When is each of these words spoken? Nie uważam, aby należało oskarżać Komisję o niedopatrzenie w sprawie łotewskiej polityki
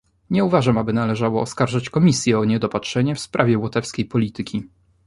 Nie 0.29 0.45
uważam, 0.45 0.77
aby 0.77 0.93
należało 0.93 1.41
oskarżać 1.41 1.89
Komisję 1.89 2.39
o 2.39 2.45
niedopatrzenie 2.45 3.15
w 3.15 3.19
sprawie 3.19 3.57
łotewskiej 3.59 4.05
polityki 4.05 4.63